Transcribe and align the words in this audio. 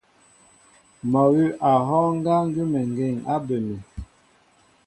Mɔ 1.11 1.21
awʉ̌ 1.27 1.45
a 1.71 1.71
hɔ́ɔ́ŋ 1.87 2.07
ŋgá 2.17 2.35
ŋgʉ́əŋgeŋ 2.47 3.15
á 3.31 3.35
bə 3.45 3.55
mi. 3.65 3.75